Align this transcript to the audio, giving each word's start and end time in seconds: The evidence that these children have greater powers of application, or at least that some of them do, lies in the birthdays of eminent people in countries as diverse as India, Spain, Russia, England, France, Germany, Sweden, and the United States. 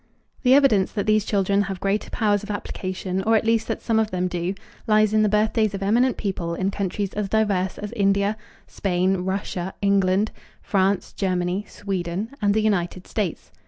The 0.41 0.55
evidence 0.55 0.91
that 0.93 1.05
these 1.05 1.25
children 1.25 1.61
have 1.61 1.79
greater 1.79 2.09
powers 2.09 2.41
of 2.41 2.49
application, 2.49 3.21
or 3.21 3.35
at 3.35 3.45
least 3.45 3.67
that 3.67 3.83
some 3.83 3.99
of 3.99 4.09
them 4.09 4.27
do, 4.27 4.55
lies 4.87 5.13
in 5.13 5.21
the 5.21 5.29
birthdays 5.29 5.75
of 5.75 5.83
eminent 5.83 6.17
people 6.17 6.55
in 6.55 6.71
countries 6.71 7.13
as 7.13 7.29
diverse 7.29 7.77
as 7.77 7.91
India, 7.91 8.35
Spain, 8.65 9.17
Russia, 9.17 9.75
England, 9.79 10.31
France, 10.63 11.13
Germany, 11.13 11.65
Sweden, 11.69 12.31
and 12.41 12.55
the 12.55 12.61
United 12.63 13.05
States. 13.05 13.51